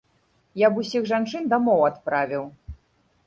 Я 0.61 0.69
б 0.77 0.81
усіх 0.83 1.03
жанчын 1.11 1.43
дамоў 1.53 1.85
адправіў. 1.89 2.43